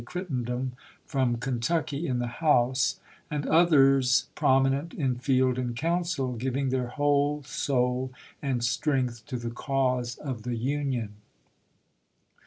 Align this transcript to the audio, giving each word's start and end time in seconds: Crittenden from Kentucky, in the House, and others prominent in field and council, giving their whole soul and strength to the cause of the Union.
Crittenden 0.03 0.71
from 1.05 1.37
Kentucky, 1.37 2.07
in 2.07 2.17
the 2.17 2.25
House, 2.41 2.99
and 3.29 3.45
others 3.45 4.29
prominent 4.33 4.95
in 4.95 5.13
field 5.13 5.59
and 5.59 5.75
council, 5.75 6.33
giving 6.33 6.69
their 6.69 6.87
whole 6.87 7.43
soul 7.43 8.11
and 8.41 8.63
strength 8.63 9.23
to 9.27 9.37
the 9.37 9.51
cause 9.51 10.15
of 10.17 10.41
the 10.41 10.55
Union. 10.55 11.17